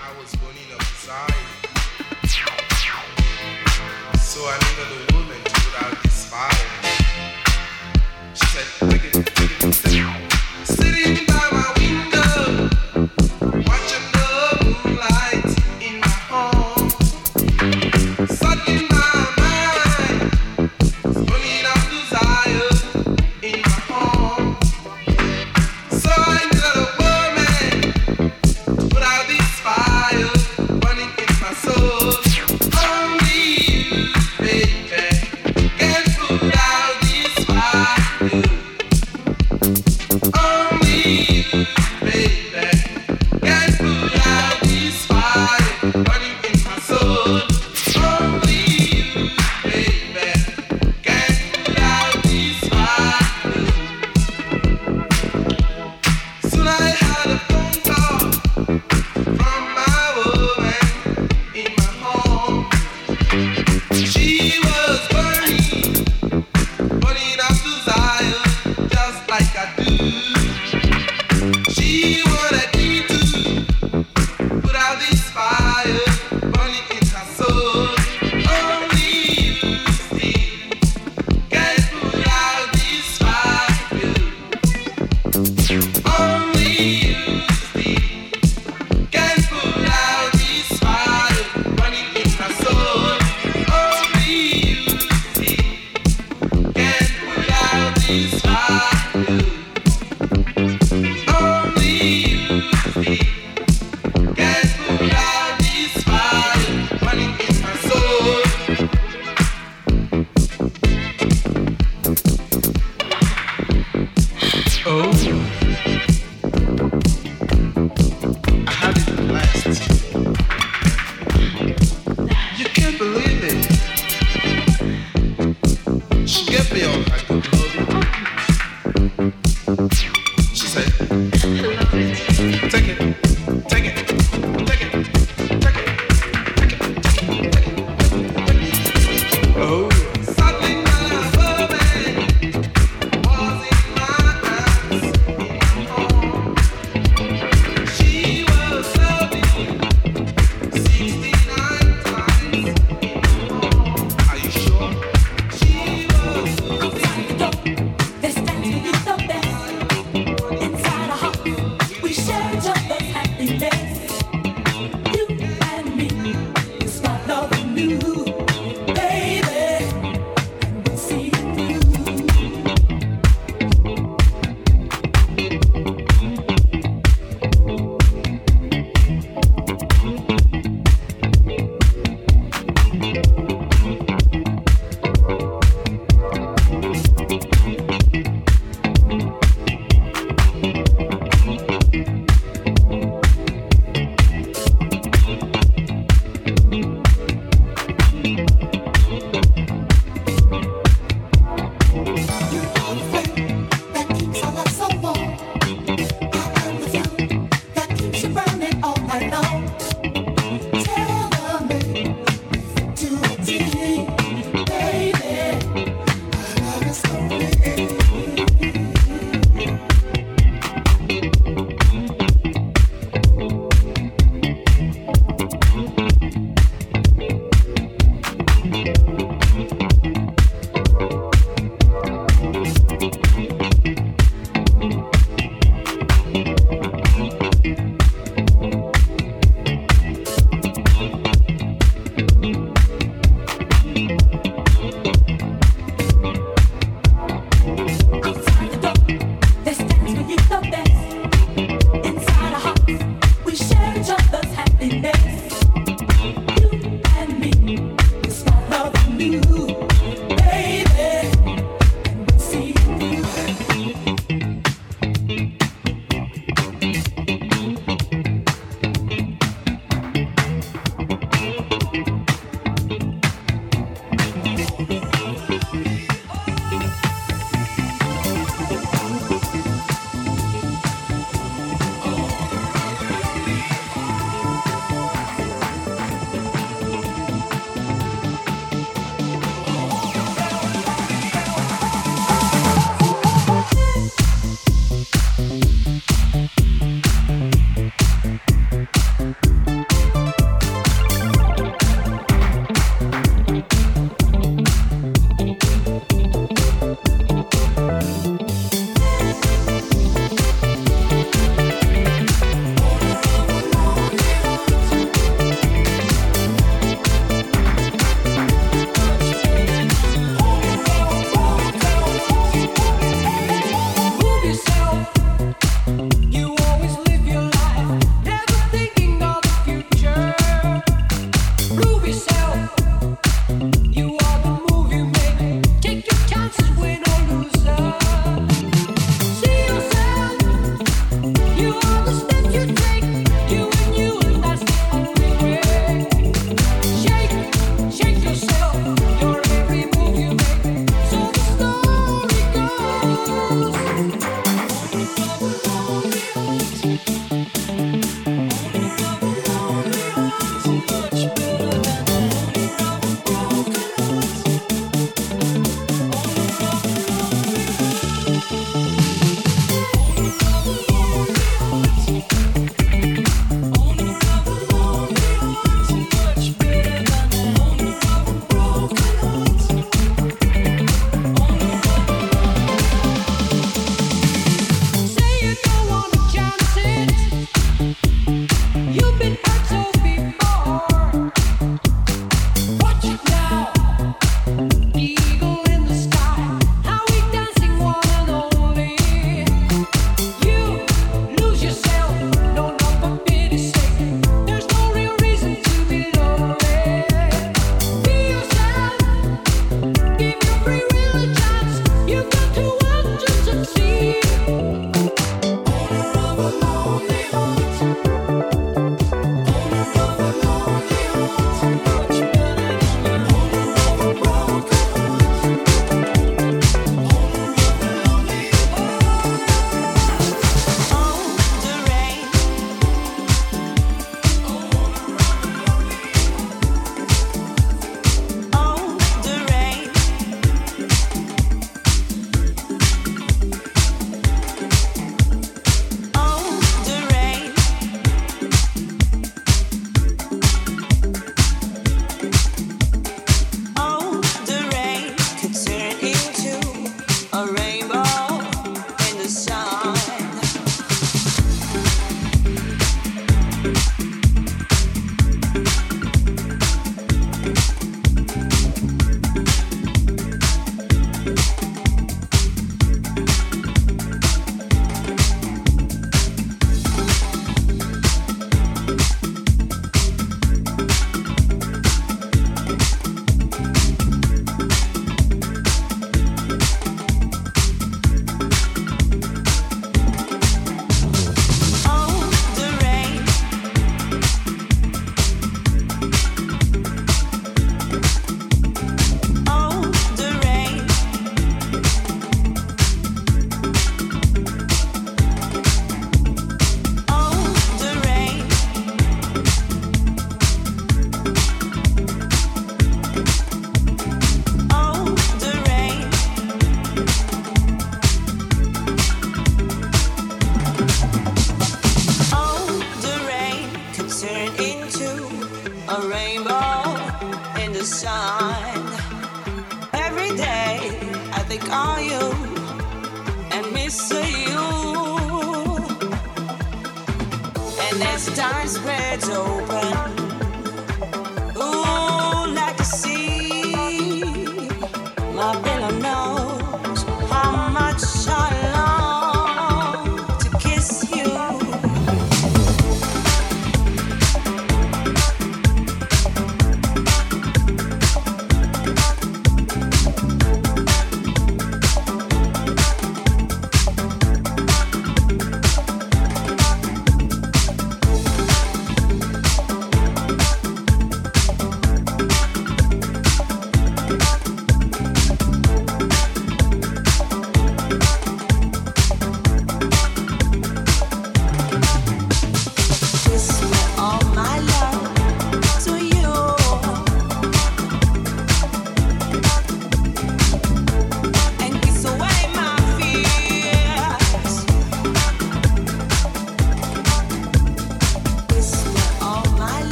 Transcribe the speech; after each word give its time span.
I 0.00 0.18
was 0.20 0.34
burning 0.36 0.72
up 0.74 0.80
inside. 0.80 1.32
So 4.18 4.40
I 4.44 4.58
needed 4.58 5.06
to 5.06 5.07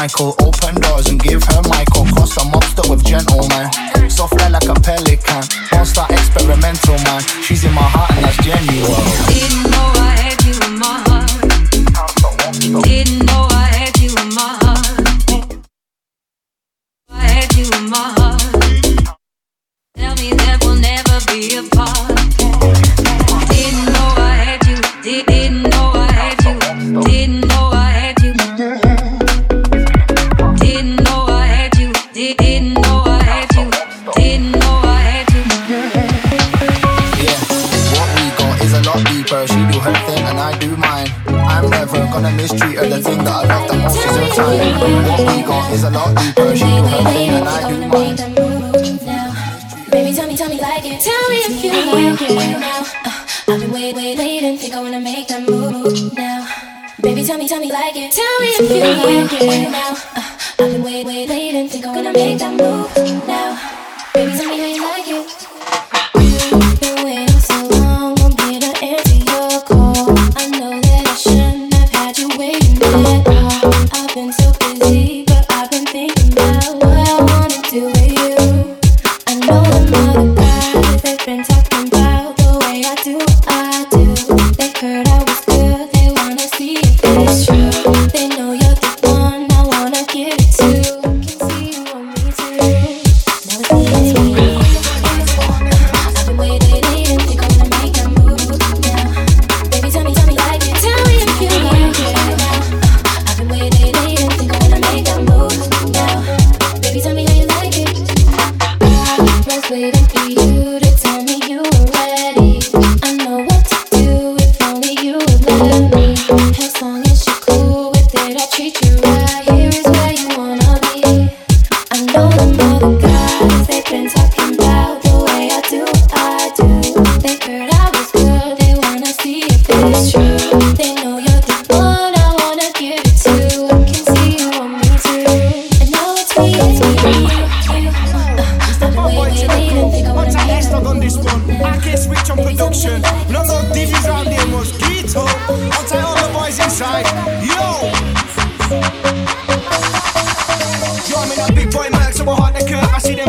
Michael 0.00 0.34
open. 0.40 0.79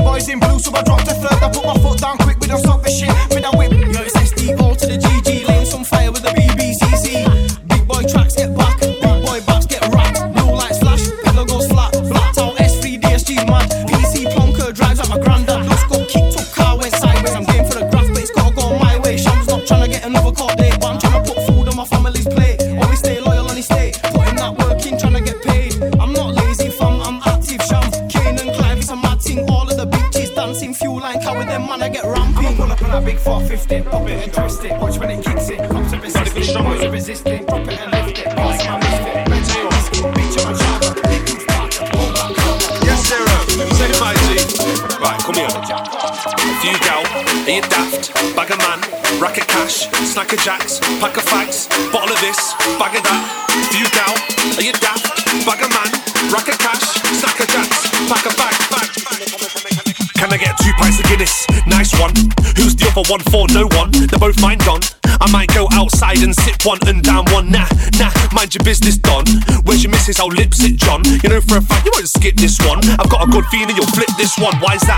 boys 0.02 0.30
in 0.30 0.40
blue, 0.40 0.60
so 0.60 0.72
I 0.74 0.84
dropped 0.84 1.08
a 1.08 1.14
third. 1.14 1.44
I 1.44 1.50
put 1.50 1.66
my 1.66 1.78
foot 1.80 2.00
down 2.00 2.18
quick, 2.18 2.40
we 2.40 2.48
don't 2.48 2.60
stop 2.60 2.86
shit. 2.88 3.10
With 3.30 3.46
a 3.46 3.52
whip, 3.58 3.72
yo, 3.72 4.02
it's 4.02 4.16
SD 4.16 4.60
all 4.62 4.76
to 4.76 4.88
the 4.88 4.98
G. 4.98 5.11
one 63.12 63.20
for 63.28 63.46
no 63.52 63.68
one. 63.76 63.92
They're 63.92 64.18
both 64.18 64.40
mine 64.40 64.60
gone. 64.60 64.80
I 65.04 65.30
might 65.32 65.54
go 65.54 65.68
outside 65.74 66.20
and 66.24 66.34
sip 66.34 66.66
one 66.66 66.80
and 66.88 67.04
down 67.04 67.26
one. 67.26 67.52
Nah, 67.52 67.68
nah, 68.00 68.10
mind 68.32 68.56
your 68.56 68.64
business, 68.64 68.96
Don 68.98 69.26
this 70.02 70.18
is 70.18 70.18
how 70.18 70.34
lips 70.34 70.58
it, 70.66 70.82
John. 70.82 71.06
You 71.22 71.30
know 71.30 71.42
for 71.46 71.58
a 71.58 71.62
fact 71.62 71.86
you 71.86 71.94
won't 71.94 72.10
skip 72.10 72.34
this 72.34 72.58
one. 72.66 72.82
I've 72.98 73.10
got 73.10 73.22
a 73.22 73.30
good 73.30 73.46
feeling 73.54 73.78
you'll 73.78 73.94
flip 73.94 74.10
this 74.18 74.34
one. 74.42 74.58
Why's 74.58 74.82
that? 74.90 74.98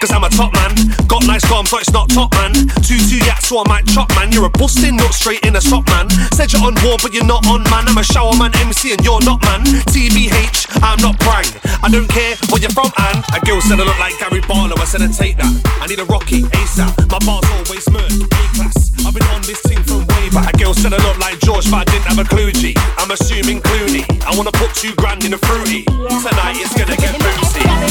Cause 0.00 0.08
I'm 0.16 0.24
a 0.24 0.32
top 0.32 0.56
man. 0.56 0.72
Got 1.04 1.28
nice 1.28 1.44
arms, 1.52 1.68
but 1.68 1.84
it's 1.84 1.92
not 1.92 2.08
top 2.08 2.32
man. 2.40 2.56
Two 2.80 2.96
two 2.96 3.20
yak, 3.20 3.44
so 3.44 3.60
I 3.60 3.68
might 3.68 3.84
chop 3.84 4.08
man. 4.16 4.32
You're 4.32 4.48
a 4.48 4.54
busting, 4.56 4.96
not 4.96 5.12
straight 5.12 5.44
in 5.44 5.56
a 5.56 5.60
sock 5.60 5.84
man. 5.92 6.08
Said 6.32 6.56
you're 6.56 6.64
on 6.64 6.72
war, 6.80 6.96
but 7.04 7.12
you're 7.12 7.28
not 7.28 7.44
on 7.52 7.68
man. 7.68 7.84
I'm 7.84 8.00
a 8.00 8.04
shower 8.04 8.32
man 8.32 8.56
MC 8.64 8.96
and 8.96 9.04
you're 9.04 9.20
not 9.28 9.44
man. 9.44 9.60
TBH, 9.92 10.80
I'm 10.80 10.96
not 11.04 11.20
prang. 11.20 11.44
I 11.84 11.92
don't 11.92 12.08
care 12.08 12.32
where 12.48 12.64
you're 12.64 12.72
from, 12.72 12.88
and 12.96 13.20
a 13.36 13.44
girl 13.44 13.60
said 13.60 13.76
I 13.76 13.84
look 13.84 14.00
like 14.00 14.16
Gary 14.16 14.40
Barlow. 14.48 14.80
I 14.80 14.88
said 14.88 15.04
I 15.04 15.12
take 15.12 15.36
that. 15.36 15.52
I 15.84 15.86
need 15.86 16.00
a 16.00 16.08
Rocky 16.08 16.48
ASAP. 16.56 16.96
My 17.12 17.20
bar's 17.28 17.44
always 17.60 17.84
murk, 17.92 18.08
A 18.08 18.44
class. 18.56 18.88
I've 19.04 19.12
been 19.12 19.28
on 19.36 19.44
this 19.44 19.60
team 19.68 19.84
from 19.84 20.09
but 20.32 20.54
a 20.54 20.56
girl 20.56 20.74
said 20.74 20.92
I 20.92 20.98
look 21.08 21.18
like 21.18 21.40
George, 21.40 21.70
but 21.70 21.88
I 21.88 21.90
didn't 21.90 22.06
have 22.06 22.18
a 22.18 22.24
clue 22.24 22.52
G. 22.52 22.74
I'm 22.98 23.10
assuming 23.10 23.60
Clooney. 23.60 24.04
I 24.22 24.36
wanna 24.36 24.52
put 24.52 24.74
two 24.74 24.94
grand 24.94 25.24
in 25.24 25.34
a 25.34 25.38
fruity. 25.38 25.82
Tonight 25.84 26.56
it's 26.62 26.74
gonna 26.74 26.96
get 26.96 27.18
boozy. 27.18 27.89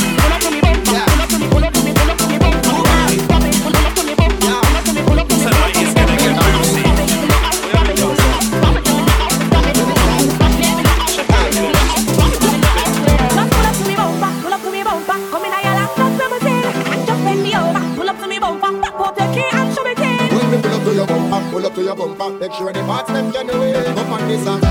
bumper. 22.00 22.30
Make 22.40 22.54
sure 22.54 22.72
the 22.72 22.82
parts 22.84 23.12
them 23.12 23.32
genuine. 23.32 23.76
Up 23.76 24.08
on 24.08 24.28
this 24.28 24.48
and 24.48 24.69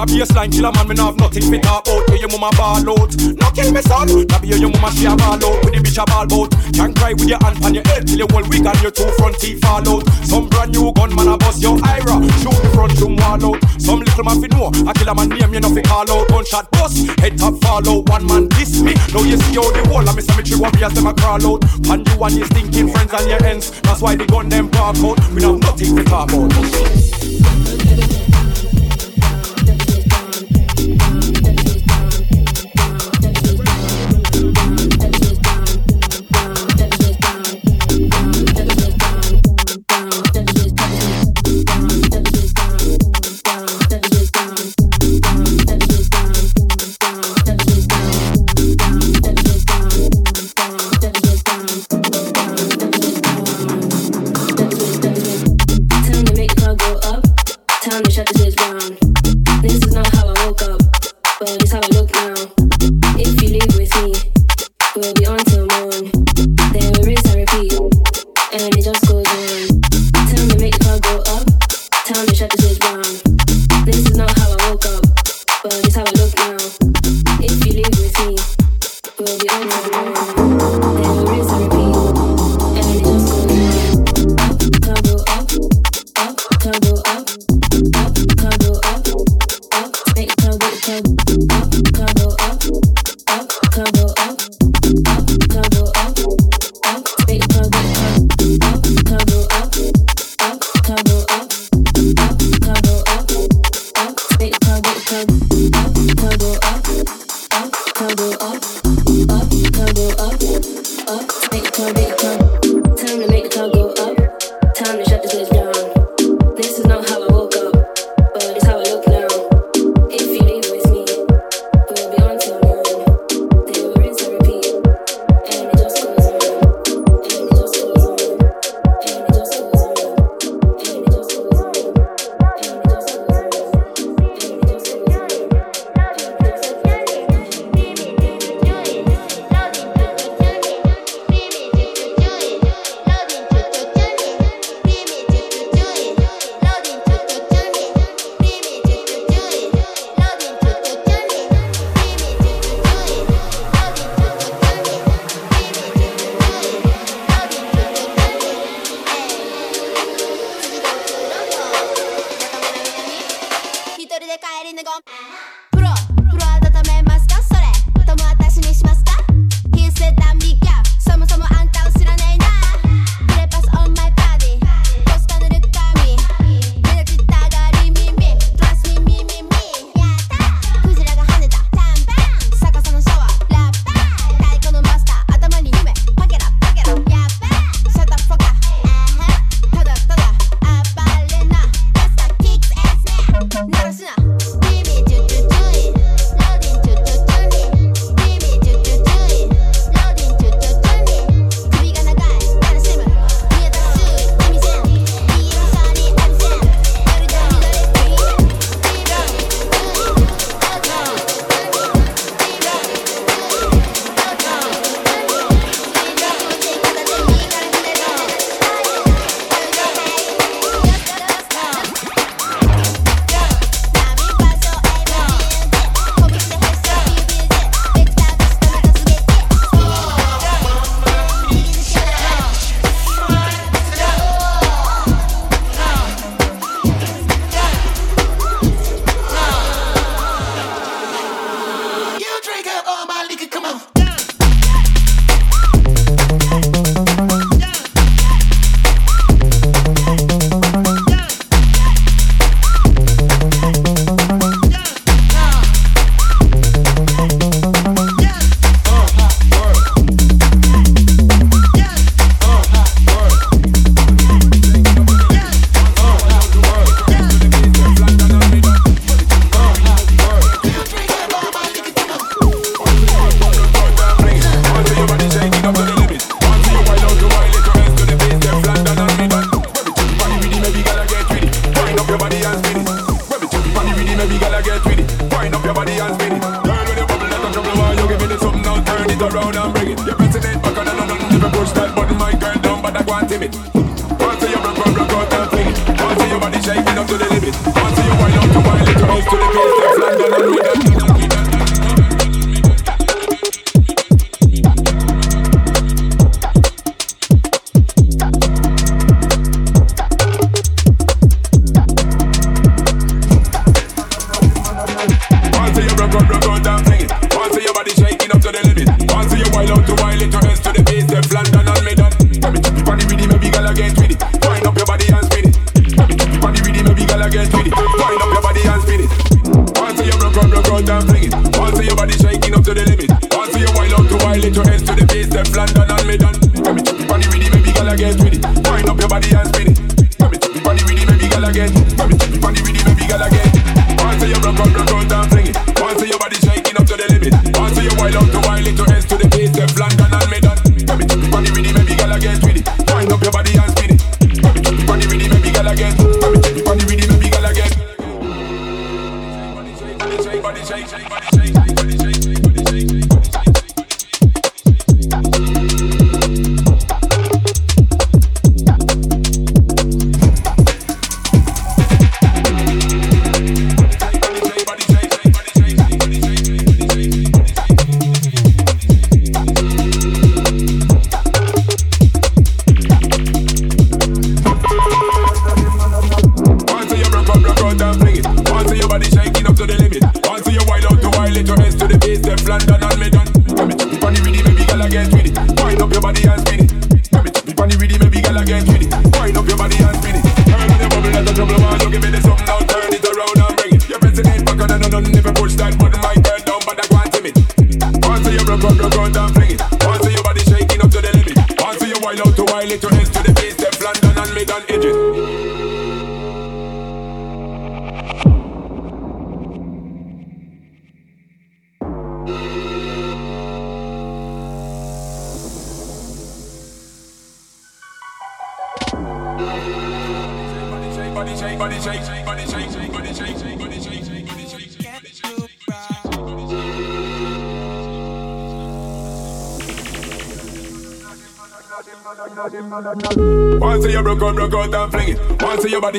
a 0.00 0.06
baseline 0.06 0.52
Kill 0.52 0.64
a 0.64 0.72
man, 0.72 0.88
me 0.88 0.94
not 0.94 1.12
have 1.12 1.18
nothing 1.18 1.44
fit 1.50 1.62
talk 1.62 1.86
out 1.88 2.08
Hear 2.08 2.24
your 2.24 2.30
mama 2.32 2.50
ball 2.56 2.80
out. 2.80 3.12
No 3.36 3.46
kill 3.52 3.72
me 3.72 3.82
son. 3.82 4.08
Now 4.28 4.38
be 4.40 4.48
your 4.48 4.70
mama 4.72 4.90
she 4.96 5.04
a 5.04 5.14
ball 5.16 5.36
out 5.36 5.64
With 5.64 5.74
the 5.76 5.80
bitch 5.84 6.00
a 6.00 6.04
ball 6.08 6.28
out 6.30 6.50
Can't 6.72 6.96
cry 6.96 7.12
with 7.12 7.28
your 7.28 7.40
hand 7.44 7.60
on 7.64 7.74
your 7.74 7.84
head 7.84 8.06
Till 8.06 8.18
your 8.24 8.28
whole 8.32 8.46
wig 8.48 8.64
and 8.64 8.80
your 8.80 8.90
two 8.90 9.08
front 9.20 9.36
teeth 9.38 9.60
fall 9.60 9.84
out. 9.84 10.02
Some 10.24 10.48
brand 10.48 10.72
new 10.72 10.92
gun 10.92 11.14
man 11.14 11.28
a 11.28 11.36
bust 11.36 11.60
your 11.60 11.76
ira. 11.84 12.16
Shoot 12.40 12.56
the 12.64 12.70
front 12.72 12.96
room 13.00 13.16
wall 13.20 13.44
out. 13.52 13.60
Some 13.80 14.00
little 14.00 14.24
man 14.24 14.40
fi 14.40 14.48
know 14.48 14.72
A 14.88 14.92
kill 14.96 15.08
a 15.08 15.14
man 15.14 15.28
name 15.28 15.52
you 15.52 15.60
nothing 15.60 15.84
fi 15.84 15.90
call 15.90 16.08
out. 16.08 16.28
Gunshot 16.28 16.70
bust 16.72 16.96
Head 17.20 17.36
top 17.36 17.60
fall 17.60 17.84
out. 17.84 18.08
One 18.08 18.24
man 18.26 18.48
diss 18.56 18.80
me. 18.80 18.94
Now 19.12 19.22
you 19.26 19.36
see 19.36 19.60
how 19.60 19.68
the 19.68 19.84
whole 19.88 20.06
of 20.06 20.16
me 20.16 20.22
cemetery 20.22 20.56
warriors 20.56 20.92
them 20.96 21.06
a 21.06 21.12
crawl 21.12 21.44
out. 21.44 21.60
And 21.92 22.06
you 22.08 22.16
and 22.24 22.34
your 22.36 22.46
stinking 22.48 22.88
friends 22.88 23.12
and 23.12 23.28
your 23.28 23.42
ends. 23.44 23.68
That's 23.82 24.00
why 24.00 24.16
the 24.16 24.24
gun 24.26 24.48
them 24.48 24.68
bark 24.70 24.96
out. 25.04 25.18
We 25.34 25.42
know 25.42 25.56
nothing 25.56 25.96
to 25.96 26.04
talk 26.04 26.32
about. 26.32 28.19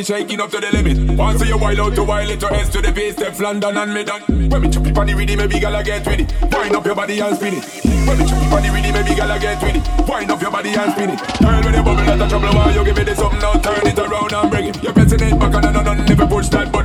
body 0.02 0.24
shaking 0.24 0.42
up 0.42 0.50
to 0.52 0.60
the 0.60 0.72
limit. 0.72 1.18
Once 1.18 1.46
you 1.46 1.58
wild 1.58 1.80
out 1.80 1.96
to 1.96 2.04
wild 2.04 2.30
it 2.30 2.40
to 2.40 2.54
S 2.54 2.70
to 2.70 2.82
the 2.82 2.92
base, 2.92 3.14
step 3.14 3.40
London 3.40 3.78
and 3.78 3.94
me. 3.94 4.04
When 4.48 4.62
me 4.62 4.70
chop 4.70 4.86
your 4.86 4.94
body 4.94 5.16
with 5.16 5.30
it, 5.30 5.38
maybe 5.38 5.60
gala 5.60 5.84
get 5.84 6.06
with 6.06 6.20
it. 6.20 6.34
Wind 6.54 6.76
up 6.76 6.86
your 6.86 6.96
body 6.96 7.20
and 7.20 7.36
spin 7.36 7.54
it. 7.56 7.66
When 8.08 8.18
me 8.18 8.26
chop 8.26 8.42
your 8.42 8.52
body 8.52 8.70
with 8.70 8.86
it, 8.86 8.94
maybe 8.94 9.16
gala 9.16 9.40
get 9.40 9.62
with 9.62 9.76
it. 9.76 10.10
Wind 10.10 10.32
up 10.32 10.42
your 10.42 10.52
body 10.52 10.70
and 10.70 10.92
spin 10.94 11.10
it. 11.12 11.20
Girl, 11.40 11.62
when 11.64 11.74
you 11.74 11.84
bubble, 11.84 12.10
out 12.10 12.22
a 12.22 12.30
trouble. 12.30 12.54
Why 12.58 12.74
you 12.74 12.86
give 12.86 12.98
me 12.98 13.04
this 13.04 13.18
something 13.18 13.40
now? 13.40 13.54
Turn 13.54 13.88
it 13.88 14.00
around 14.00 14.34
and 14.34 14.52
bring 14.52 14.68
it. 14.68 14.84
You're 14.84 14.94
pressing 14.94 15.22
it 15.22 15.40
back 15.40 15.54
on 15.56 15.66
and 15.66 15.78
on 15.78 15.88
and 15.88 16.10
never 16.10 16.28
push 16.28 16.50
that 16.50 16.72
button. 16.72 16.81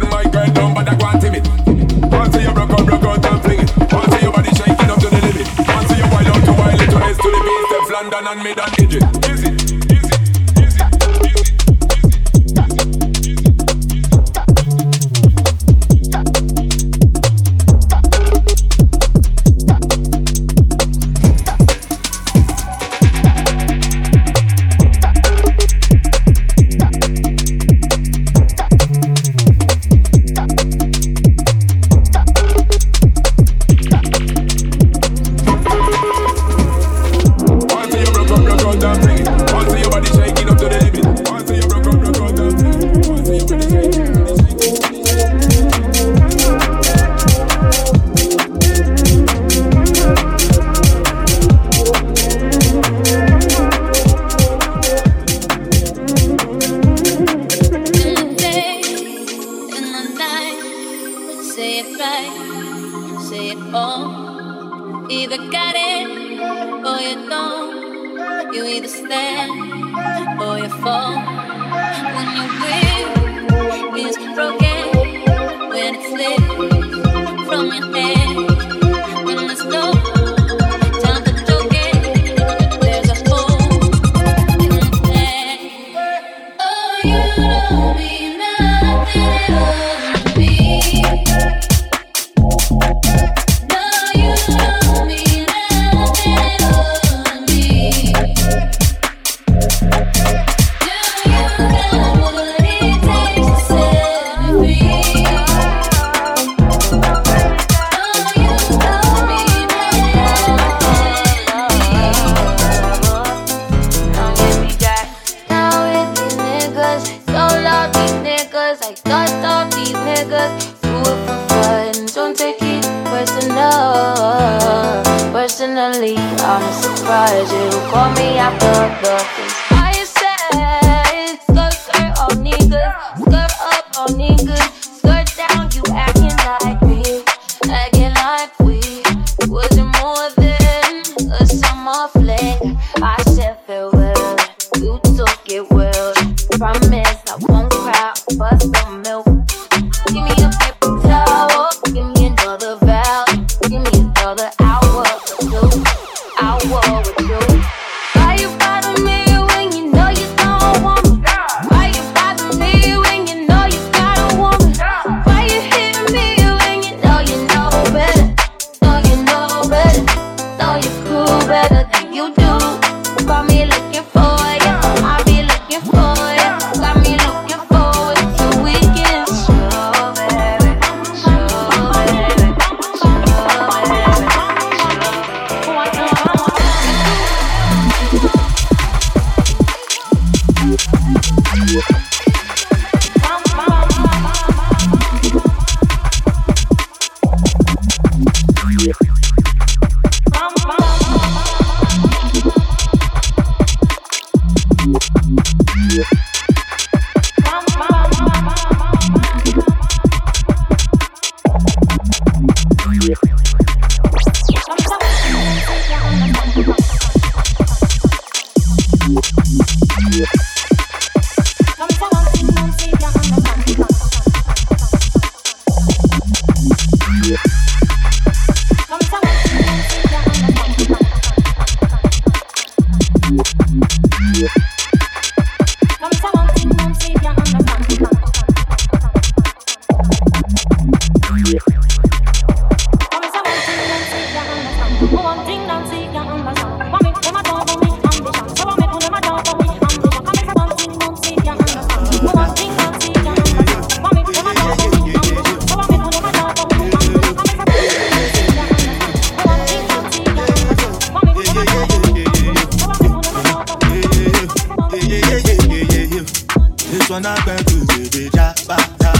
I 267.24 267.40
going 267.46 267.58
to 267.58 267.86
do 267.86 268.04
the 268.12 268.30
ja 268.34 268.52
ba 268.68 268.76
ja. 269.00 269.12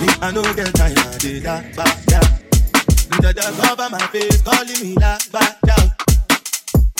Me 0.00 0.08
I 0.20 0.30
no 0.32 0.42
get 0.54 0.74
time 0.74 0.92
I 0.98 1.16
did 1.18 1.44
da 1.44 1.62
ba. 1.76 1.84
Look 3.10 3.24
at 3.24 3.36
cover 3.56 3.88
my 3.88 3.98
face 4.12 4.42
calling 4.42 4.80
me 4.82 4.94
la 5.00 5.16
ba 5.32 5.40
ja. 5.66 5.76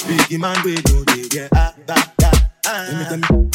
Biggie 0.06 0.38
man 0.38 0.56
we 0.64 0.74
know 0.86 1.04
they 1.04 1.28
get 1.28 1.50
ah 1.54 1.74
ba 1.86 1.96
ja. 2.20 2.30
Let 2.64 2.96
me 2.96 3.04
tell 3.04 3.18
me 3.18 3.48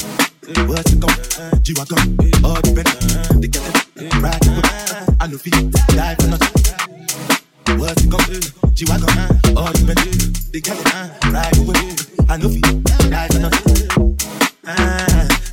what's 0.68 0.92
it 0.92 1.02
come? 1.02 1.16
Eh, 1.40 1.52
G 1.64 1.74
wagon, 1.78 2.18
all 2.44 2.62
the 2.62 2.72
pen, 2.76 2.86
they 3.42 3.48
get 3.48 3.64
it 3.96 4.14
right. 4.22 4.44
I 5.20 5.28
know 5.28 5.38
feet 5.38 5.72
die 5.96 6.16
for 6.20 6.28
nothing. 6.28 7.80
What's 7.80 8.04
it 8.04 8.12
come? 8.12 8.74
G 8.74 8.86
wagon, 8.90 9.10
eh, 9.18 9.58
all 9.58 9.72
the 9.72 9.82
pen, 9.88 9.98
they 10.52 10.60
get 10.60 10.78
it 10.78 10.86
right 11.32 11.58
away. 11.58 11.96
I 12.30 12.38
know 12.38 12.50
feet 12.50 12.84
die 13.10 13.28
for 13.30 13.40
nothing. 13.40 14.20
Eh. 14.68 15.13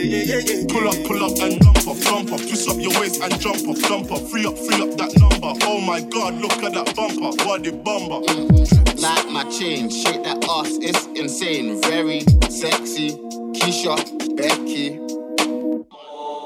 Pull 0.00 0.88
up, 0.88 0.96
pull 1.04 1.22
up 1.22 1.38
and 1.40 1.60
jump 1.62 1.88
up, 1.88 1.96
jump 1.98 2.32
up. 2.32 2.40
Twist 2.40 2.68
up 2.70 2.76
your 2.78 2.98
waist 2.98 3.20
and 3.20 3.38
jump 3.38 3.68
up, 3.68 3.76
jump 3.76 4.10
up. 4.10 4.22
Free 4.30 4.46
up, 4.46 4.56
free 4.56 4.80
up 4.80 4.96
that 4.96 5.12
number. 5.20 5.52
Oh 5.66 5.78
my 5.78 6.00
god, 6.00 6.34
look 6.36 6.62
at 6.62 6.72
that 6.72 6.96
bumper. 6.96 7.36
Body 7.44 7.70
bumper. 7.70 8.20
Like 8.96 9.28
my 9.28 9.44
chain, 9.50 9.90
shake 9.90 10.22
that 10.24 10.42
ass, 10.48 10.78
it's 10.80 11.04
insane. 11.18 11.82
Very 11.82 12.20
sexy. 12.48 13.10
Keisha, 13.52 13.96
Becky. 14.36 14.96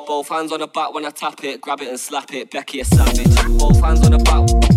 Both 0.06 0.28
hands 0.30 0.50
on 0.50 0.58
the 0.58 0.66
back 0.66 0.92
when 0.92 1.04
I 1.06 1.10
tap 1.10 1.44
it, 1.44 1.60
grab 1.60 1.80
it 1.80 1.88
and 1.88 2.00
slap 2.00 2.34
it. 2.34 2.50
Becky 2.50 2.80
a 2.80 2.84
savage. 2.84 3.58
Both 3.58 3.80
hands 3.80 4.04
on 4.04 4.10
the 4.10 4.18
back. 4.18 4.73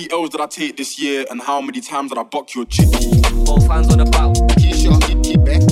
Many 0.00 0.12
L's 0.12 0.30
did 0.30 0.40
I 0.40 0.46
take 0.46 0.76
this 0.76 0.98
year 0.98 1.26
and 1.30 1.42
how 1.42 1.60
many 1.60 1.80
times 1.80 2.10
did 2.10 2.18
I 2.18 2.22
buck 2.22 2.54
your 2.54 2.64
chicky? 2.64 3.20
Both 3.44 3.66
hands 3.68 3.92
on 3.92 3.98
the 3.98 4.04
back. 4.06 4.34
Keisha, 4.56 5.44
Becky. 5.44 5.69